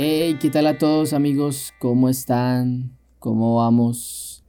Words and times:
Hey, 0.00 0.36
¿qué 0.40 0.48
tal 0.48 0.68
a 0.68 0.78
todos 0.78 1.12
amigos? 1.12 1.74
¿Cómo 1.80 2.08
están? 2.08 2.96
¿Cómo 3.18 3.56
vamos? 3.56 4.44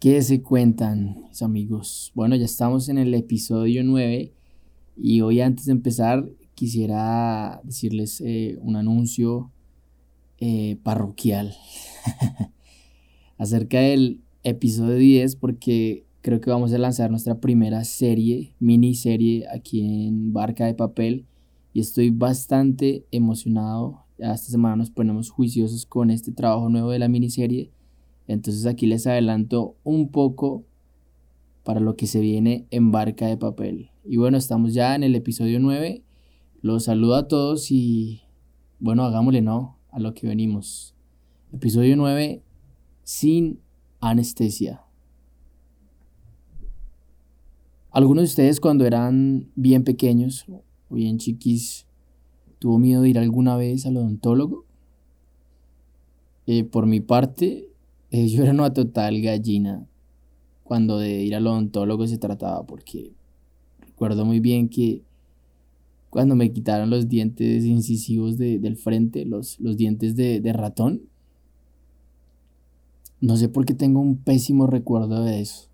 ¿Qué 0.00 0.22
se 0.22 0.40
cuentan, 0.40 1.24
mis 1.28 1.42
amigos? 1.42 2.10
Bueno, 2.14 2.36
ya 2.36 2.46
estamos 2.46 2.88
en 2.88 2.96
el 2.96 3.12
episodio 3.12 3.84
9 3.84 4.32
y 4.96 5.20
hoy 5.20 5.42
antes 5.42 5.66
de 5.66 5.72
empezar 5.72 6.26
quisiera 6.54 7.60
decirles 7.64 8.22
eh, 8.24 8.56
un 8.62 8.76
anuncio 8.76 9.50
eh, 10.38 10.78
parroquial 10.82 11.54
acerca 13.36 13.78
del 13.78 14.22
episodio 14.42 14.96
10 14.96 15.36
porque 15.36 16.06
creo 16.22 16.40
que 16.40 16.48
vamos 16.48 16.72
a 16.72 16.78
lanzar 16.78 17.10
nuestra 17.10 17.40
primera 17.40 17.84
serie, 17.84 18.54
miniserie 18.58 19.44
aquí 19.54 20.06
en 20.06 20.32
Barca 20.32 20.64
de 20.64 20.72
Papel 20.72 21.26
y 21.72 21.80
estoy 21.80 22.10
bastante 22.10 23.06
emocionado 23.10 24.02
esta 24.30 24.52
semana 24.52 24.76
nos 24.76 24.90
ponemos 24.90 25.30
juiciosos 25.30 25.84
con 25.84 26.10
este 26.10 26.30
trabajo 26.30 26.68
nuevo 26.68 26.90
de 26.90 26.98
la 27.00 27.08
miniserie. 27.08 27.72
Entonces 28.28 28.66
aquí 28.66 28.86
les 28.86 29.06
adelanto 29.06 29.76
un 29.82 30.10
poco 30.10 30.64
para 31.64 31.80
lo 31.80 31.96
que 31.96 32.06
se 32.06 32.20
viene 32.20 32.66
en 32.70 32.92
Barca 32.92 33.26
de 33.26 33.36
Papel. 33.36 33.90
Y 34.04 34.18
bueno, 34.18 34.36
estamos 34.36 34.74
ya 34.74 34.94
en 34.94 35.02
el 35.02 35.16
episodio 35.16 35.58
9. 35.58 36.04
Los 36.60 36.84
saludo 36.84 37.16
a 37.16 37.26
todos 37.26 37.70
y 37.70 38.22
bueno, 38.78 39.02
hagámosle 39.02 39.42
no 39.42 39.78
a 39.90 39.98
lo 39.98 40.14
que 40.14 40.26
venimos. 40.26 40.94
Episodio 41.52 41.96
9 41.96 42.42
sin 43.02 43.58
anestesia. 44.00 44.82
Algunos 47.90 48.22
de 48.22 48.26
ustedes 48.26 48.60
cuando 48.60 48.86
eran 48.86 49.50
bien 49.56 49.82
pequeños 49.84 50.46
o 50.92 50.96
bien 50.96 51.18
chiquis 51.18 51.86
¿Tuvo 52.62 52.78
miedo 52.78 53.02
de 53.02 53.08
ir 53.08 53.18
alguna 53.18 53.56
vez 53.56 53.86
al 53.86 53.96
odontólogo? 53.96 54.64
Eh, 56.46 56.62
por 56.62 56.86
mi 56.86 57.00
parte, 57.00 57.68
yo 58.12 58.44
era 58.44 58.52
una 58.52 58.72
total 58.72 59.20
gallina 59.20 59.84
cuando 60.62 60.98
de 60.98 61.22
ir 61.22 61.34
al 61.34 61.44
odontólogo 61.48 62.06
se 62.06 62.18
trataba, 62.18 62.64
porque 62.64 63.10
recuerdo 63.80 64.24
muy 64.24 64.38
bien 64.38 64.68
que 64.68 65.02
cuando 66.08 66.36
me 66.36 66.52
quitaron 66.52 66.88
los 66.88 67.08
dientes 67.08 67.64
incisivos 67.64 68.38
del 68.38 68.76
frente, 68.76 69.24
los, 69.24 69.58
los 69.58 69.76
dientes 69.76 70.14
de, 70.14 70.40
de 70.40 70.52
ratón, 70.52 71.02
no 73.20 73.36
sé 73.36 73.48
por 73.48 73.64
qué 73.64 73.74
tengo 73.74 73.98
un 73.98 74.18
pésimo 74.18 74.68
recuerdo 74.68 75.24
de 75.24 75.40
eso. 75.40 75.68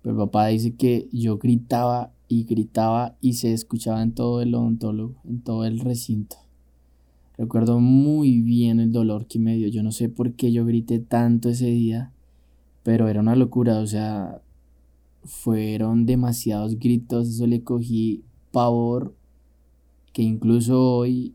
Pero 0.00 0.16
papá 0.16 0.46
dice 0.46 0.74
que 0.76 1.10
yo 1.12 1.36
gritaba 1.36 2.10
y 2.32 2.44
gritaba 2.44 3.14
y 3.20 3.34
se 3.34 3.52
escuchaba 3.52 4.02
en 4.02 4.12
todo 4.12 4.40
el 4.40 4.54
odontólogo, 4.54 5.16
en 5.24 5.42
todo 5.42 5.66
el 5.66 5.80
recinto. 5.80 6.36
Recuerdo 7.36 7.78
muy 7.78 8.40
bien 8.40 8.80
el 8.80 8.90
dolor 8.90 9.26
que 9.26 9.38
me 9.38 9.54
dio. 9.54 9.68
Yo 9.68 9.82
no 9.82 9.92
sé 9.92 10.08
por 10.08 10.32
qué 10.32 10.50
yo 10.50 10.64
grité 10.64 10.98
tanto 10.98 11.50
ese 11.50 11.66
día, 11.66 12.10
pero 12.84 13.08
era 13.08 13.20
una 13.20 13.36
locura. 13.36 13.80
O 13.80 13.86
sea, 13.86 14.40
fueron 15.24 16.06
demasiados 16.06 16.78
gritos. 16.78 17.28
Eso 17.28 17.46
le 17.46 17.62
cogí 17.64 18.24
pavor, 18.50 19.14
que 20.14 20.22
incluso 20.22 20.82
hoy 20.82 21.34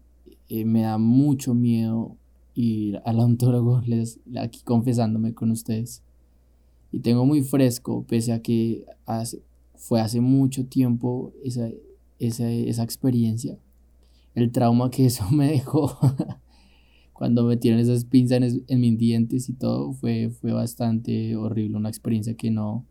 eh, 0.50 0.66
me 0.66 0.81
da 0.81 0.98
mucho 0.98 1.53
miedo 1.53 2.16
ir 2.56 3.02
al 3.06 3.20
odontólogo, 3.20 3.84
aquí 4.42 4.62
confesándome 4.64 5.36
con 5.36 5.52
ustedes. 5.52 6.02
Y 6.92 7.02
tengo 7.02 7.23
muy 7.23 7.44
fresco, 7.44 8.03
pese 8.08 8.34
a 8.34 8.42
que 8.42 8.84
hace, 9.06 9.44
fue 9.78 10.02
hace 10.02 10.22
mucho 10.22 10.66
tiempo 10.66 11.33
esa, 11.44 11.70
esa, 12.20 12.83
experiencia. 12.83 13.57
El 14.35 14.51
trauma 14.51 14.90
que 14.90 15.06
eso 15.06 15.25
me 15.31 15.47
dejó 15.47 15.97
cuando 17.13 17.44
metieron 17.44 17.79
esas 17.79 18.06
pinzas 18.06 18.56
en, 18.68 18.79
mis 18.79 18.97
dientes 18.97 19.50
y 19.50 19.53
todo 19.53 19.94
fue, 19.94 20.29
fue 20.29 20.51
bastante 20.51 21.35
horrible. 21.35 21.78
Una 21.78 21.90
experiencia 21.90 22.35
que 22.35 22.51
no, 22.51 22.85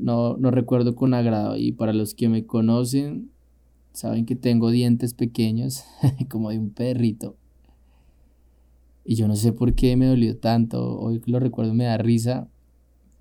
no, 0.00 0.36
no 0.36 0.50
recuerdo 0.50 0.94
con 0.94 1.14
agrado. 1.14 1.56
Y 1.56 1.72
para 1.72 1.92
los 1.92 2.14
que 2.14 2.28
me 2.28 2.46
conocen, 2.46 3.30
saben 3.92 4.26
que 4.26 4.36
tengo 4.36 4.70
dientes 4.70 5.14
pequeños, 5.14 5.84
como 6.28 6.50
de 6.50 6.58
un 6.58 6.70
perrito. 6.70 7.36
Y 9.04 9.14
yo 9.14 9.26
no 9.26 9.36
sé 9.36 9.52
por 9.52 9.74
qué 9.74 9.96
me 9.96 10.06
dolió 10.06 10.36
tanto. 10.36 10.98
Hoy 10.98 11.20
que 11.20 11.30
lo 11.30 11.40
recuerdo 11.40 11.74
me 11.74 11.84
da 11.84 11.96
risa 11.96 12.48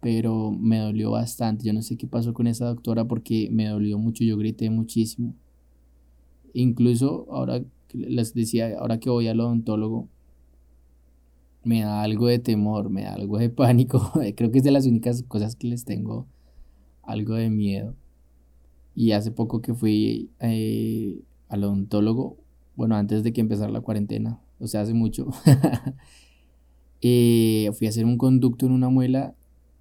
pero 0.01 0.51
me 0.51 0.79
dolió 0.79 1.11
bastante. 1.11 1.65
Yo 1.65 1.73
no 1.73 1.81
sé 1.81 1.97
qué 1.97 2.07
pasó 2.07 2.33
con 2.33 2.47
esa 2.47 2.65
doctora 2.65 3.05
porque 3.05 3.49
me 3.51 3.67
dolió 3.67 3.97
mucho, 3.97 4.23
yo 4.23 4.37
grité 4.37 4.69
muchísimo. 4.69 5.33
Incluso 6.53 7.27
ahora 7.31 7.63
les 7.93 8.33
decía, 8.33 8.77
ahora 8.79 8.99
que 8.99 9.09
voy 9.09 9.27
al 9.27 9.39
odontólogo, 9.39 10.07
me 11.63 11.81
da 11.81 12.01
algo 12.01 12.27
de 12.27 12.39
temor, 12.39 12.89
me 12.89 13.03
da 13.03 13.13
algo 13.13 13.37
de 13.37 13.49
pánico. 13.51 14.11
Creo 14.35 14.51
que 14.51 14.59
es 14.59 14.63
de 14.63 14.71
las 14.71 14.85
únicas 14.85 15.23
cosas 15.23 15.55
que 15.55 15.67
les 15.67 15.85
tengo 15.85 16.27
algo 17.03 17.35
de 17.35 17.49
miedo. 17.49 17.95
Y 18.95 19.11
hace 19.11 19.31
poco 19.31 19.61
que 19.61 19.73
fui 19.73 20.31
eh, 20.39 21.21
al 21.49 21.63
odontólogo, 21.63 22.37
bueno, 22.75 22.95
antes 22.95 23.23
de 23.23 23.33
que 23.33 23.41
empezara 23.41 23.71
la 23.71 23.81
cuarentena, 23.81 24.39
o 24.59 24.67
sea, 24.67 24.81
hace 24.81 24.93
mucho, 24.93 25.27
eh, 27.01 27.69
fui 27.73 27.87
a 27.87 27.89
hacer 27.91 28.05
un 28.05 28.17
conducto 28.17 28.65
en 28.65 28.71
una 28.71 28.89
muela 28.89 29.35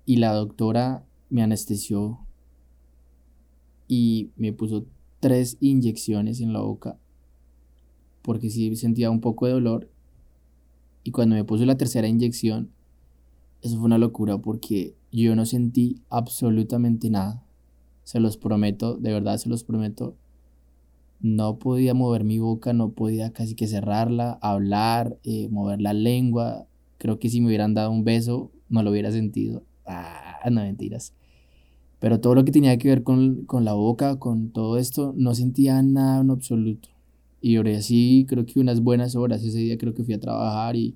y 0.07 0.17
la 0.17 0.33
doctora 0.33 1.05
me 1.29 1.43
anestesió 1.43 2.21
y 3.89 4.31
me 4.37 4.53
puso 4.53 4.87
tres 5.21 5.59
inyecciones 5.61 6.41
en 6.41 6.53
la 6.53 6.61
boca 6.61 6.99
porque 8.27 8.51
sí 8.51 8.75
sentía 8.75 9.09
un 9.09 9.21
poco 9.21 9.47
de 9.47 9.53
dolor. 9.53 9.89
Y 11.05 11.13
cuando 11.13 11.37
me 11.37 11.45
puso 11.45 11.65
la 11.65 11.77
tercera 11.77 12.09
inyección, 12.09 12.73
eso 13.63 13.77
fue 13.77 13.87
una 13.87 13.99
locura 13.99 14.37
porque 14.37 14.97
yo 15.13 15.37
no 15.37 15.47
sentí 15.47 16.03
absolutamente 16.11 17.09
nada. 17.09 17.45
Se 18.03 18.19
los 18.19 18.37
prometo, 18.37 18.97
de 18.97 19.13
verdad 19.13 19.39
se 19.39 19.49
los 19.49 19.63
prometo. 19.63 20.17
No 21.21 21.59
podía 21.59 21.95
mover 21.95 22.25
mi 22.25 22.41
boca, 22.41 22.73
no 22.73 22.91
podía 22.91 23.33
casi 23.33 23.55
que 23.55 23.69
cerrarla, 23.69 24.39
hablar, 24.43 25.19
eh, 25.23 25.49
mover 25.49 25.81
la 25.81 25.93
lengua. 25.93 26.67
Creo 26.99 27.21
que 27.21 27.29
si 27.29 27.41
me 27.41 27.47
hubieran 27.47 27.75
dado 27.75 27.93
un 27.93 28.03
beso, 28.03 28.51
no 28.69 28.83
lo 28.83 28.91
hubiera 28.91 29.13
sentido. 29.13 29.63
Ah, 29.87 30.41
no 30.51 30.63
mentiras. 30.63 31.13
Pero 31.99 32.21
todo 32.21 32.35
lo 32.35 32.45
que 32.45 32.53
tenía 32.53 32.77
que 32.79 32.89
ver 32.89 33.03
con, 33.03 33.47
la 33.63 33.73
boca, 33.73 34.19
con 34.19 34.51
todo 34.51 34.79
esto, 34.79 35.15
no 35.17 35.35
sentía 35.35 35.83
nada 35.83 36.21
en 36.21 36.31
absoluto. 36.31 36.89
Y 37.41 37.57
oré 37.57 37.77
así, 37.77 38.27
creo 38.29 38.45
que 38.45 38.61
unas 38.61 38.81
buenas 38.81 39.17
horas. 39.17 39.43
Ese 39.43 39.59
día 39.59 39.79
creo 39.79 39.95
que 39.95 40.05
fui 40.05 40.15
a 40.15 40.21
trabajar 40.21 40.77
y, 40.77 40.95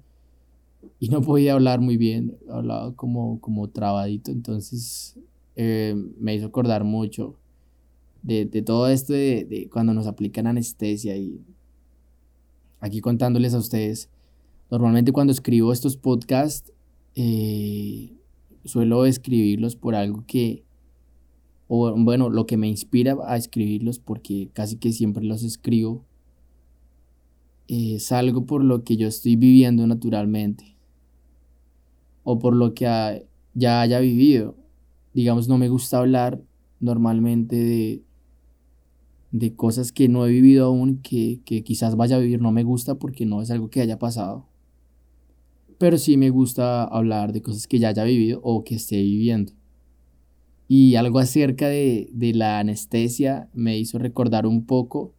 y 0.98 1.08
no 1.08 1.22
podía 1.22 1.54
hablar 1.54 1.80
muy 1.80 1.96
bien. 1.96 2.36
Hablaba 2.50 2.92
como, 2.94 3.40
como 3.40 3.68
trabadito. 3.68 4.30
Entonces 4.30 5.16
eh, 5.56 5.94
me 6.18 6.34
hizo 6.34 6.46
acordar 6.46 6.84
mucho 6.84 7.34
de, 8.22 8.46
todo 8.62 8.88
esto 8.88 9.12
de, 9.12 9.46
de, 9.48 9.68
cuando 9.70 9.94
nos 9.94 10.06
aplican 10.06 10.46
anestesia. 10.46 11.16
Y 11.16 11.40
aquí 12.80 13.00
contándoles 13.00 13.54
a 13.54 13.58
ustedes, 13.58 14.08
normalmente 14.70 15.12
cuando 15.12 15.32
escribo 15.32 15.72
estos 15.72 15.96
podcasts, 15.96 16.72
eh, 17.14 18.12
suelo 18.64 19.06
escribirlos 19.06 19.76
por 19.76 19.94
algo 19.94 20.24
que, 20.26 20.64
o 21.68 21.94
bueno, 21.96 22.28
lo 22.28 22.46
que 22.46 22.56
me 22.56 22.68
inspira 22.68 23.16
a 23.26 23.36
escribirlos, 23.36 23.98
porque 23.98 24.50
casi 24.52 24.76
que 24.76 24.92
siempre 24.92 25.24
los 25.24 25.42
escribo, 25.42 26.04
es 27.68 28.10
algo 28.12 28.46
por 28.46 28.64
lo 28.64 28.82
que 28.82 28.96
yo 28.96 29.06
estoy 29.06 29.36
viviendo 29.36 29.86
naturalmente, 29.86 30.76
o 32.24 32.38
por 32.38 32.54
lo 32.54 32.74
que 32.74 33.26
ya 33.54 33.80
haya 33.80 34.00
vivido. 34.00 34.56
Digamos, 35.14 35.48
no 35.48 35.58
me 35.58 35.68
gusta 35.68 35.98
hablar 35.98 36.40
normalmente 36.80 37.56
de, 37.56 38.02
de 39.32 39.54
cosas 39.54 39.92
que 39.92 40.08
no 40.08 40.26
he 40.26 40.30
vivido 40.30 40.66
aún, 40.66 40.98
que, 40.98 41.40
que 41.44 41.62
quizás 41.62 41.96
vaya 41.96 42.16
a 42.16 42.20
vivir, 42.20 42.40
no 42.40 42.52
me 42.52 42.64
gusta 42.64 42.96
porque 42.96 43.26
no 43.26 43.42
es 43.42 43.50
algo 43.50 43.70
que 43.70 43.80
haya 43.80 43.98
pasado 43.98 44.49
pero 45.80 45.96
sí 45.96 46.18
me 46.18 46.28
gusta 46.28 46.84
hablar 46.84 47.32
de 47.32 47.40
cosas 47.40 47.66
que 47.66 47.78
ya 47.78 47.88
haya 47.88 48.04
vivido 48.04 48.38
o 48.42 48.64
que 48.64 48.74
esté 48.74 48.96
viviendo. 48.96 49.54
Y 50.68 50.96
algo 50.96 51.18
acerca 51.18 51.68
de, 51.68 52.10
la 52.34 52.58
anestesia 52.58 53.48
me 53.54 53.78
hizo 53.78 53.98
recordar 53.98 54.46
un 54.46 54.66
poco 54.66 55.14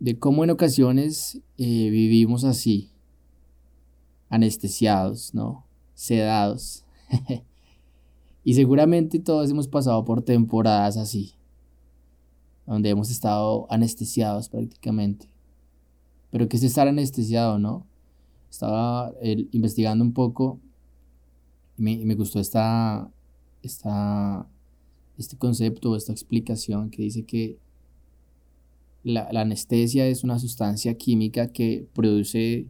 de 0.00 0.18
cómo 0.18 0.42
en 0.42 0.48
ocasiones 0.48 1.42
eh, 1.58 1.90
vivimos 1.90 2.44
así, 2.44 2.92
anestesiados, 4.30 5.34
¿no? 5.34 5.66
Sedados. 5.92 6.86
y 8.42 8.54
seguramente 8.54 9.20
todos 9.20 9.50
hemos 9.50 9.68
pasado 9.68 10.02
por 10.06 10.22
temporadas 10.22 10.96
así, 10.96 11.34
donde 12.66 12.88
hemos 12.88 13.10
estado 13.10 13.66
anestesiados 13.68 14.48
prácticamente. 14.48 15.28
Pero 16.30 16.48
¿qué 16.48 16.56
es 16.56 16.62
estar 16.62 16.88
anestesiado, 16.88 17.58
no? 17.58 17.86
Estaba 18.56 19.12
investigando 19.52 20.02
un 20.02 20.12
poco 20.12 20.58
y 21.76 21.82
me, 21.82 22.14
gustó 22.14 22.40
esta, 22.40 23.10
esta, 23.62 24.46
este 25.18 25.36
concepto, 25.36 25.94
esta 25.94 26.12
explicación 26.12 26.88
que 26.88 27.02
dice 27.02 27.24
que 27.24 27.58
la, 29.04 29.28
la 29.30 29.42
anestesia 29.42 30.06
es 30.08 30.24
una 30.24 30.38
sustancia 30.38 30.94
química 30.94 31.48
que 31.48 31.86
produce 31.92 32.66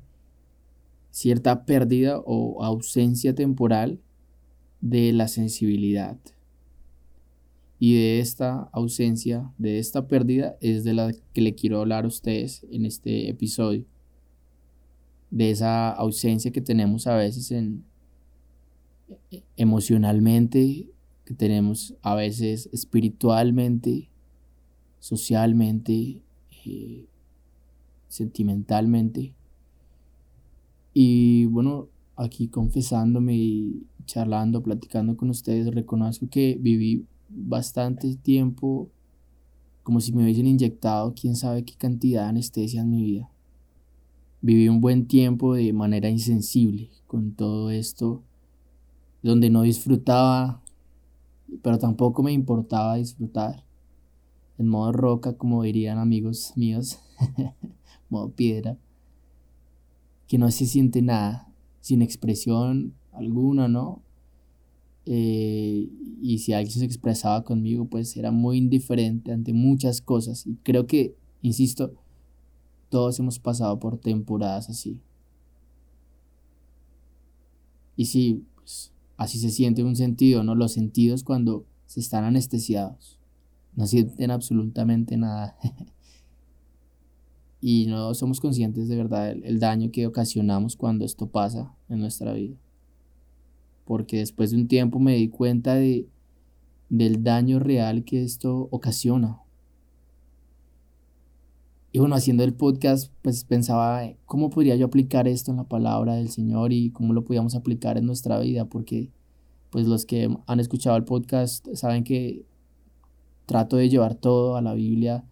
cierta 1.13 1.65
pérdida 1.65 2.21
o 2.27 2.65
ausencia 2.65 3.33
temporal 3.35 4.01
de 4.81 5.13
la 5.13 5.29
sensibilidad. 5.29 6.19
Y 7.79 7.95
de 7.95 8.19
esta 8.19 8.71
ausencia, 8.73 9.53
de 9.57 9.79
esta 9.79 10.09
pérdida, 10.09 10.57
es 10.61 10.83
de 10.83 10.95
la 10.95 11.13
que 11.33 11.43
le 11.43 11.55
quiero 11.55 11.81
hablar 11.81 12.05
a 12.05 12.09
ustedes 12.09 12.67
en 12.73 12.87
este 12.87 13.29
episodio. 13.31 13.85
De 15.31 15.51
esa 15.51 15.91
ausencia 15.91 16.53
que 16.53 16.61
tenemos 16.61 17.07
a 17.07 17.17
veces 17.17 17.51
en 17.51 17.85
e, 19.31 19.43
emocionalmente, 19.57 20.89
que 21.25 21.35
tenemos 21.35 21.95
a 22.03 22.15
veces 22.15 22.69
espiritualmente, 22.73 24.09
socialmente, 24.99 26.23
eh, 26.65 27.07
sentimentalmente. 28.09 29.35
Y 30.95 31.47
bueno, 31.47 31.89
aquí 32.17 32.49
confesándome 32.49 33.37
y 33.37 33.87
charlando, 34.07 34.63
platicando 34.63 35.17
con 35.17 35.31
ustedes, 35.31 35.67
reconozco 35.75 36.29
que 36.29 36.57
viví 36.61 37.05
bastante 37.29 38.15
tiempo 38.17 38.89
como 39.83 40.01
si 40.01 40.13
me 40.13 40.25
hubiesen 40.25 40.47
inyectado 40.47 41.15
quién 41.15 41.37
sabe 41.37 41.65
qué 41.65 41.75
cantidad 41.77 42.23
de 42.23 42.29
anestesia 42.31 42.81
en 42.81 42.91
mi 42.91 43.05
vida. 43.05 43.31
Viví 44.47 44.69
un 44.69 44.81
buen 44.81 45.09
tiempo 45.09 45.55
de 45.55 45.73
manera 45.73 46.09
insensible 46.09 46.89
con 47.09 47.33
todo 47.33 47.73
esto, 47.73 48.23
donde 49.21 49.51
no 49.51 49.63
disfrutaba, 49.63 50.63
pero 51.63 51.81
tampoco 51.81 52.23
me 52.23 52.31
importaba 52.31 52.95
disfrutar. 52.95 53.65
En 54.57 54.69
modo 54.69 54.93
roca, 54.93 55.33
como 55.33 55.65
dirían 55.65 55.99
amigos 55.99 56.53
míos, 56.55 57.01
modo 58.09 58.31
piedra, 58.31 58.79
que 60.29 60.39
no 60.39 60.49
se 60.53 60.67
siente 60.67 61.03
nada, 61.03 61.53
sin 61.81 62.01
expresión 62.01 62.95
alguna, 63.11 63.67
¿no? 63.67 64.01
Eh, 65.07 65.89
y 66.23 66.39
si 66.39 66.53
alguien 66.53 66.79
se 66.79 66.85
expresaba 66.85 67.43
conmigo, 67.43 67.87
pues 67.87 68.17
era 68.17 68.31
muy 68.31 68.59
indiferente 68.59 69.33
ante 69.33 69.53
muchas 69.53 70.01
cosas. 70.01 70.47
Y 70.47 70.55
creo 70.63 70.87
que, 70.87 71.17
insisto, 71.43 71.95
todos 72.89 73.19
hemos 73.19 73.39
pasado 73.39 73.79
por 73.79 73.99
temporadas 73.99 74.69
así. 74.71 75.01
Y 77.97 78.07
sí, 78.07 78.45
pues 78.55 78.93
así 79.17 79.39
se 79.39 79.51
siente 79.51 79.83
un 79.83 79.97
sentido, 79.97 80.45
¿no? 80.45 80.55
Los 80.55 80.73
sentidos 80.73 81.25
cuando 81.25 81.65
se 81.87 82.01
están 82.01 82.25
anestesiados. 82.25 83.19
No 83.75 83.87
sienten 83.87 84.31
absolutamente 84.31 85.17
nada. 85.17 85.57
y 87.61 87.87
no 87.87 88.15
somos 88.15 88.41
conscientes 88.41 88.89
de 88.89 88.97
verdad 88.97 89.31
el 89.31 89.59
daño 89.59 89.91
que 89.91 90.07
ocasionamos 90.07 90.77
cuando 90.77 91.05
esto 91.05 91.29
pasa 91.29 91.75
en 91.89 92.01
nuestra 92.01 92.33
vida 92.35 92.57
porque 93.87 94.19
después 94.19 94.51
de 94.51 94.59
un 94.59 94.69
tiempo 94.69 94.99
me 94.99 95.15
di 95.15 95.29
cuenta 95.29 95.77
de, 95.77 96.09
del 96.91 97.23
daño 97.23 97.61
real 97.61 98.05
que 98.05 98.23
esto 98.23 98.69
ocasiona. 98.71 99.39
Y 101.97 101.99
bueno, 101.99 102.15
haciendo 102.15 102.45
el 102.45 102.53
podcast, 102.53 103.11
pues 103.23 103.45
pensaba, 103.45 104.03
¿cómo 104.27 104.51
podría 104.51 104.77
yo 104.77 104.85
aplicar 104.85 105.27
esto 105.27 105.51
en 105.51 105.57
la 105.57 105.65
palabra 105.65 106.17
del 106.17 106.29
Señor 106.29 106.71
y 106.75 106.91
cómo 106.91 107.15
lo 107.15 107.25
podíamos 107.25 107.55
aplicar 107.55 107.97
en 107.97 108.05
nuestra 108.05 108.39
vida? 108.39 108.67
Porque 108.67 109.09
pues 109.71 109.87
los 109.87 110.05
que 110.05 110.29
han 110.47 110.61
escuchado 110.61 110.99
el 110.99 111.05
podcast 111.05 111.67
saben 111.73 112.05
que 112.05 112.45
trato 113.47 113.79
de 113.79 113.89
llevar 113.89 114.15
todo 114.15 114.57
a 114.57 114.61
la 114.61 114.75
Biblia, 114.75 115.25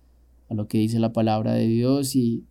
a 0.49 0.55
lo 0.55 0.67
que 0.67 0.79
dice 0.79 0.99
la 1.01 1.13
palabra 1.13 1.53
de 1.53 1.67
Dios 1.67 2.17
y, 2.17 2.47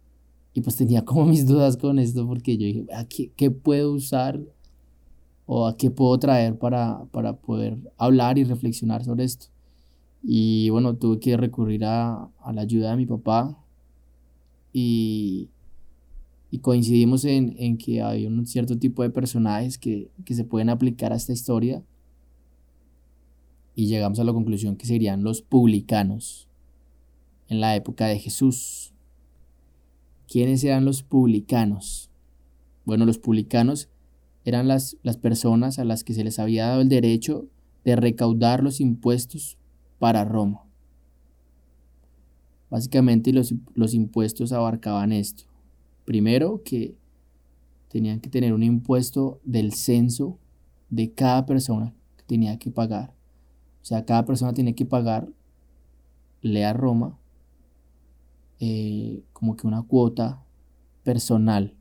y 0.54 0.62
pues 0.62 0.75
tenía 0.75 1.04
como 1.04 1.25
mis 1.25 1.48
dudas 1.48 1.75
con 1.75 1.98
esto 1.98 2.27
porque 2.27 2.56
yo 2.56 2.68
dije, 2.68 2.86
ah, 2.94 3.06
¿qué, 3.09 3.31
qué 3.36 3.50
puedo 3.50 3.94
usar 3.94 4.39
o 5.48 5.66
a 5.66 5.75
qué 5.75 5.89
puedo 5.89 6.19
traer 6.19 6.59
para, 6.59 7.04
para 7.06 7.38
poder 7.38 7.80
hablar 7.98 8.38
y 8.38 8.44
reflexionar 8.44 9.04
sobre 9.04 9.24
esto. 9.24 9.48
Y 10.21 10.69
bueno, 10.69 10.98
tuve 10.98 11.19
que 11.19 11.36
recurrir 11.36 11.83
a, 11.83 12.30
a 12.44 12.54
la 12.54 12.62
ayuda 12.62 12.92
de 12.92 12.98
mi 12.98 13.07
papá 13.07 13.57
y, 14.73 15.49
y 16.51 16.59
coincidimos 16.59 17.23
en, 17.23 17.55
en, 17.57 17.77
que 17.77 18.01
hay 18.01 18.25
un 18.25 18.45
cierto 18.45 18.77
tipo 18.77 19.03
de 19.03 19.11
personajes 19.11 19.77
que, 19.77 20.09
que 20.25 20.33
se 20.33 20.43
pueden 20.43 20.69
aplicar 20.69 21.13
a 21.13 21.15
esta 21.15 21.31
historia 21.31 21.83
y 23.75 23.87
llegamos 23.87 24.19
a 24.19 24.23
la 24.23 24.33
conclusión 24.33 24.75
que 24.75 24.85
serían 24.85 25.23
los 25.23 25.41
publicanos 25.41 26.49
en 27.47 27.61
la 27.61 27.75
época 27.75 28.07
de 28.07 28.19
Jesús. 28.19 28.93
¿Quiénes 30.27 30.63
eran 30.63 30.85
los 30.85 31.03
publicanos? 31.03 32.09
Bueno, 32.85 33.05
los 33.05 33.17
publicanos 33.17 33.89
eran 34.45 34.67
las, 34.67 34.97
las 35.03 35.17
personas 35.17 35.79
a 35.79 35.85
las 35.85 36.03
que 36.03 36.13
se 36.13 36.23
les 36.23 36.39
había 36.39 36.67
dado 36.67 36.81
el 36.81 36.89
derecho 36.89 37.47
de 37.85 37.95
recaudar 37.95 38.63
los 38.63 38.81
impuestos 38.81 39.57
para 39.99 40.25
Roma. 40.25 40.65
Básicamente 42.73 43.31
los, 43.31 43.53
los 43.75 43.93
impuestos 43.93 44.51
abarcaban 44.51 45.11
esto. 45.11 45.43
Primero 46.05 46.63
que 46.65 46.95
tenían 47.87 48.19
que 48.19 48.31
tener 48.31 48.51
un 48.51 48.63
impuesto 48.63 49.39
del 49.43 49.73
censo 49.73 50.39
de 50.89 51.13
cada 51.13 51.45
persona 51.45 51.93
que 52.17 52.23
tenía 52.23 52.57
que 52.57 52.71
pagar. 52.71 53.13
O 53.83 53.85
sea, 53.85 54.05
cada 54.05 54.25
persona 54.25 54.55
tenía 54.55 54.73
que 54.73 54.85
pagar, 54.85 55.29
a 56.43 56.73
Roma, 56.73 57.19
eh, 58.59 59.23
como 59.33 59.55
que 59.55 59.67
una 59.67 59.83
cuota 59.83 60.43
personal 61.03 61.75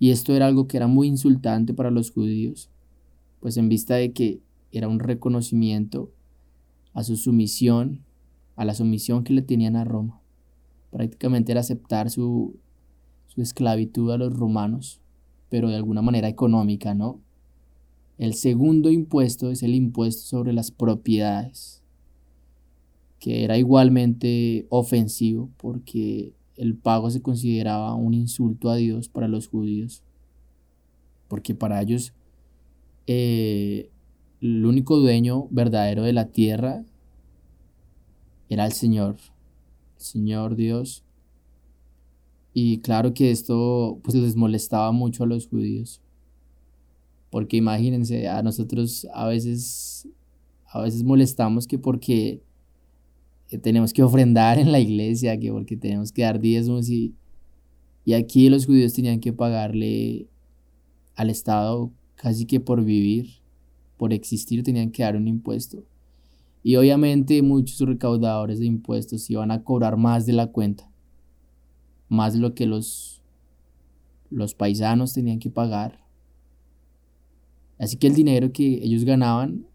y 0.00 0.10
esto 0.10 0.34
era 0.34 0.48
algo 0.48 0.66
que 0.66 0.76
era 0.76 0.88
muy 0.88 1.06
insultante 1.06 1.72
para 1.72 1.92
los 1.92 2.10
judíos, 2.10 2.68
pues 3.38 3.56
en 3.58 3.68
vista 3.68 3.94
de 3.94 4.12
que 4.12 4.40
era 4.72 4.88
un 4.88 4.98
reconocimiento 4.98 6.12
a 6.92 7.04
su 7.04 7.16
sumisión, 7.16 8.04
a 8.56 8.64
la 8.64 8.74
sumisión 8.74 9.22
que 9.22 9.32
le 9.32 9.42
tenían 9.42 9.76
a 9.76 9.84
Roma. 9.84 10.20
Prácticamente 10.90 11.52
era 11.52 11.60
aceptar 11.60 12.10
su, 12.10 12.56
su 13.28 13.42
esclavitud 13.42 14.10
a 14.10 14.18
los 14.18 14.34
romanos, 14.34 15.00
pero 15.50 15.68
de 15.68 15.76
alguna 15.76 16.02
manera 16.02 16.28
económica, 16.28 16.94
¿no? 16.94 17.20
El 18.18 18.34
segundo 18.34 18.90
impuesto 18.90 19.50
es 19.50 19.62
el 19.62 19.74
impuesto 19.74 20.22
sobre 20.22 20.54
las 20.54 20.70
propiedades, 20.70 21.82
que 23.18 23.44
era 23.44 23.58
igualmente 23.58 24.66
ofensivo 24.70 25.50
porque 25.58 26.32
el 26.56 26.74
pago 26.76 27.10
se 27.10 27.20
consideraba 27.20 27.94
un 27.94 28.14
insulto 28.14 28.70
a 28.70 28.76
Dios 28.76 29.08
para 29.08 29.28
los 29.28 29.48
judíos, 29.48 30.02
porque 31.28 31.54
para 31.54 31.82
ellos 31.82 32.14
eh, 33.06 33.90
el 34.40 34.64
único 34.64 34.96
dueño 34.96 35.48
verdadero 35.50 36.02
de 36.02 36.12
la 36.14 36.28
tierra 36.28 36.84
era 38.48 38.66
el 38.66 38.72
Señor, 38.72 39.16
el 39.96 40.02
Señor 40.02 40.56
Dios. 40.56 41.04
Y 42.52 42.78
claro 42.78 43.12
que 43.12 43.30
esto 43.30 44.00
pues 44.02 44.14
les 44.14 44.36
molestaba 44.36 44.92
mucho 44.92 45.24
a 45.24 45.26
los 45.26 45.46
judíos. 45.46 46.00
Porque 47.30 47.56
imagínense, 47.56 48.28
a 48.28 48.42
nosotros 48.42 49.06
a 49.12 49.26
veces 49.26 50.08
a 50.64 50.80
veces 50.80 51.02
molestamos 51.02 51.66
que 51.66 51.78
porque 51.78 52.42
que 53.48 53.58
tenemos 53.58 53.92
que 53.92 54.02
ofrendar 54.02 54.58
en 54.58 54.72
la 54.72 54.80
iglesia, 54.80 55.38
que 55.38 55.52
porque 55.52 55.76
tenemos 55.76 56.12
que 56.12 56.22
dar 56.22 56.40
diezmos 56.40 56.88
y, 56.88 57.14
y 58.04 58.14
aquí 58.14 58.48
los 58.48 58.66
judíos 58.66 58.92
tenían 58.92 59.20
que 59.20 59.32
pagarle 59.32 60.28
al 61.14 61.30
Estado 61.30 61.92
casi 62.16 62.46
que 62.46 62.60
por 62.60 62.84
vivir, 62.84 63.28
por 63.96 64.12
existir, 64.12 64.62
tenían 64.62 64.90
que 64.90 65.02
dar 65.02 65.16
un 65.16 65.28
impuesto. 65.28 65.84
Y 66.66 66.74
obviamente 66.74 67.42
muchos 67.42 67.78
recaudadores 67.86 68.58
de 68.58 68.66
impuestos 68.66 69.30
iban 69.30 69.52
a 69.52 69.62
cobrar 69.62 69.96
más 69.96 70.26
de 70.26 70.32
la 70.32 70.48
cuenta, 70.48 70.90
más 72.08 72.32
de 72.32 72.40
lo 72.40 72.54
que 72.54 72.66
los, 72.66 73.22
los 74.30 74.56
paisanos 74.56 75.12
tenían 75.12 75.38
que 75.38 75.48
pagar. 75.48 76.04
Así 77.78 77.96
que 77.96 78.08
el 78.08 78.16
dinero 78.16 78.50
que 78.50 78.84
ellos 78.84 79.04
ganaban 79.04 79.68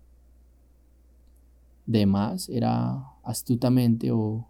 de 1.85 2.05
más 2.05 2.49
era 2.49 3.05
astutamente 3.23 4.11
o 4.11 4.49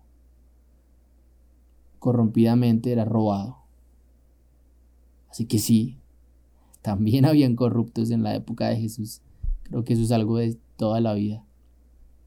corrompidamente 2.00 2.92
era 2.92 3.06
robado. 3.06 3.58
Así 5.30 5.46
que 5.46 5.60
sí, 5.60 6.00
también 6.82 7.26
habían 7.28 7.56
corruptos 7.56 8.10
en 8.10 8.24
la 8.24 8.34
época 8.34 8.68
de 8.70 8.78
Jesús. 8.78 9.22
Creo 9.62 9.84
que 9.84 9.94
eso 9.94 10.02
es 10.02 10.12
algo 10.12 10.40
de 10.40 10.58
toda 10.76 11.02
la 11.02 11.14
vida. 11.14 11.46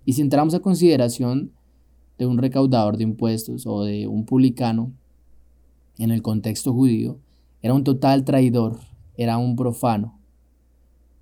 Y 0.04 0.14
si 0.14 0.22
entramos 0.22 0.54
a 0.54 0.60
consideración 0.60 1.52
de 2.18 2.26
un 2.26 2.38
recaudador 2.38 2.96
de 2.96 3.04
impuestos 3.04 3.66
o 3.66 3.84
de 3.84 4.06
un 4.06 4.24
publicano 4.24 4.92
en 5.98 6.10
el 6.10 6.22
contexto 6.22 6.72
judío, 6.72 7.18
era 7.62 7.74
un 7.74 7.84
total 7.84 8.24
traidor, 8.24 8.78
era 9.16 9.38
un 9.38 9.56
profano, 9.56 10.18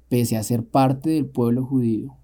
pese 0.09 0.37
a 0.37 0.43
ser 0.43 0.65
parte 0.67 1.11
del 1.11 1.27
pueblo 1.27 1.65
judío 1.65 2.17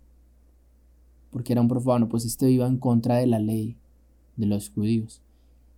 porque 1.30 1.52
era 1.52 1.60
un 1.60 1.68
profano, 1.68 2.08
pues 2.08 2.24
este 2.24 2.50
iba 2.50 2.66
en 2.66 2.78
contra 2.78 3.16
de 3.16 3.26
la 3.26 3.38
ley 3.38 3.76
de 4.36 4.46
los 4.46 4.70
judíos. 4.70 5.22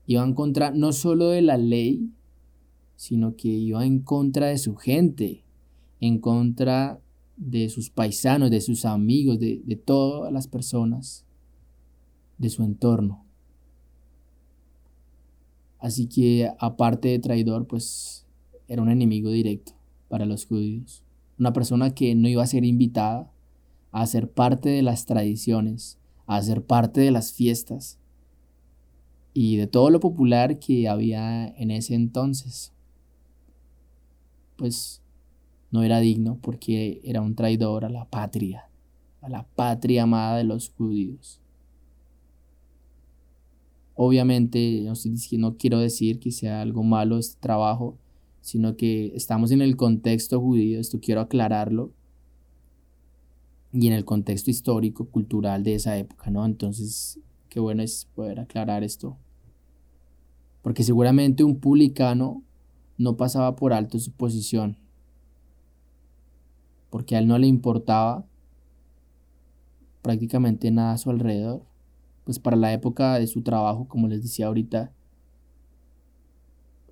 iba 0.07 0.25
en 0.25 0.35
contra 0.35 0.71
no 0.71 0.93
solo 0.93 1.29
de 1.29 1.43
la 1.43 1.57
ley, 1.57 2.11
sino 2.97 3.37
que 3.37 3.49
iba 3.49 3.85
en 3.85 4.01
contra 4.01 4.47
de 4.47 4.59
su 4.59 4.77
gente, 4.77 5.45
en 6.01 6.19
contra 6.19 7.01
de 7.41 7.71
sus 7.71 7.89
paisanos, 7.89 8.51
de 8.51 8.61
sus 8.61 8.85
amigos, 8.85 9.41
de, 9.41 9.63
de 9.65 9.77
todas 9.77 10.31
las 10.33 10.47
personas 10.47 11.25
de 12.37 12.51
su 12.51 12.63
entorno. 12.63 13.25
Así 15.79 16.07
que 16.07 16.53
aparte 16.59 17.09
de 17.09 17.19
traidor, 17.19 17.67
pues 17.67 18.27
era 18.69 18.83
un 18.83 18.91
enemigo 18.91 19.31
directo 19.31 19.73
para 20.09 20.27
los 20.27 20.47
judíos. 20.47 21.03
Una 21.39 21.55
persona 21.55 21.95
que 21.95 22.15
no 22.15 22.29
iba 22.29 22.43
a 22.43 22.47
ser 22.47 22.65
invitada 22.65 23.33
a 23.91 24.07
ser 24.07 24.31
parte 24.31 24.69
de 24.69 24.83
las 24.83 25.07
tradiciones, 25.07 25.99
a 26.27 26.41
ser 26.43 26.65
parte 26.65 27.01
de 27.01 27.11
las 27.11 27.33
fiestas 27.33 27.99
y 29.33 29.57
de 29.57 29.67
todo 29.67 29.91
lo 29.91 29.99
popular 29.99 30.59
que 30.59 30.89
había 30.89 31.49
en 31.49 31.71
ese 31.71 31.95
entonces. 31.95 32.73
Pues 34.57 35.00
no 35.71 35.83
era 35.83 36.01
digno 36.01 36.39
porque 36.41 37.01
era 37.05 37.21
un 37.21 37.35
traidor 37.35 37.85
a 37.85 37.89
la 37.89 38.05
patria, 38.05 38.69
a 39.21 39.29
la 39.29 39.45
patria 39.45 40.05
amada 40.05 40.37
de 40.37 40.45
los 40.45 40.71
judíos. 40.71 41.41
Obviamente, 43.95 44.83
no, 44.85 44.95
no 45.39 45.57
quiero 45.57 45.79
decir 45.79 46.21
que 46.21 46.31
sea 46.31 46.63
algo 46.63 46.83
malo 46.83 47.19
este 47.19 47.39
trabajo, 47.41 47.99
sino 48.41 48.77
que 48.77 49.13
estamos 49.15 49.51
en 49.51 49.61
el 49.61 49.77
contexto 49.77 50.41
judío, 50.41 50.81
esto 50.81 51.01
quiero 51.01 51.21
aclararlo, 51.21 51.93
y 53.73 53.87
en 53.87 53.93
el 53.93 54.05
contexto 54.05 54.51
histórico, 54.51 55.07
cultural 55.07 55.63
de 55.63 55.75
esa 55.75 55.97
época, 55.97 56.31
¿no? 56.31 56.45
Entonces, 56.45 57.21
qué 57.49 57.61
bueno 57.61 57.83
es 57.83 58.09
poder 58.15 58.41
aclarar 58.41 58.83
esto. 58.83 59.17
Porque 60.63 60.83
seguramente 60.83 61.45
un 61.45 61.61
publicano 61.61 62.43
no 62.99 63.17
pasaba 63.17 63.57
por 63.57 63.73
alto 63.73 63.99
su 63.99 64.13
posición, 64.13 64.77
porque 66.91 67.17
a 67.17 67.21
él 67.21 67.27
no 67.27 67.39
le 67.39 67.47
importaba 67.47 68.27
prácticamente 70.03 70.71
nada 70.71 70.93
a 70.93 70.99
su 70.99 71.11
alrededor. 71.11 71.63
Pues 72.25 72.39
para 72.39 72.57
la 72.57 72.73
época 72.73 73.19
de 73.19 73.27
su 73.27 73.43
trabajo, 73.43 73.89
como 73.89 74.09
les 74.09 74.23
decía 74.23 74.47
ahorita, 74.47 74.93